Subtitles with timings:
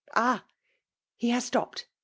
[0.15, 0.43] Ah!—
[1.19, 1.85] He has stopped!